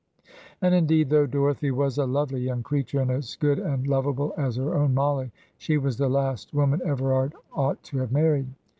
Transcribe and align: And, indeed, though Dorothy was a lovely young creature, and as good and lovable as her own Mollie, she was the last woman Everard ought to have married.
And, 0.63 0.73
indeed, 0.73 1.11
though 1.11 1.27
Dorothy 1.27 1.69
was 1.69 1.99
a 1.99 2.07
lovely 2.07 2.41
young 2.41 2.63
creature, 2.63 3.01
and 3.01 3.11
as 3.11 3.35
good 3.35 3.59
and 3.59 3.85
lovable 3.85 4.33
as 4.35 4.55
her 4.55 4.73
own 4.73 4.95
Mollie, 4.95 5.29
she 5.59 5.77
was 5.77 5.95
the 5.97 6.09
last 6.09 6.55
woman 6.55 6.81
Everard 6.83 7.33
ought 7.53 7.83
to 7.83 7.99
have 7.99 8.11
married. 8.11 8.47